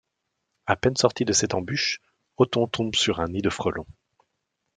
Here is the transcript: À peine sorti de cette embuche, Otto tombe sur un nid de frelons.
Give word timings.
À 0.65 0.75
peine 0.75 0.95
sorti 0.95 1.25
de 1.25 1.31
cette 1.31 1.53
embuche, 1.53 2.01
Otto 2.37 2.65
tombe 2.65 2.95
sur 2.95 3.19
un 3.19 3.27
nid 3.27 3.43
de 3.43 3.51
frelons. 3.51 3.85